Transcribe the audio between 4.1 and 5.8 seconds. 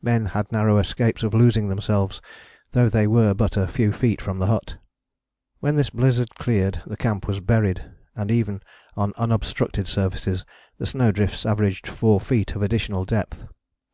from the hut. When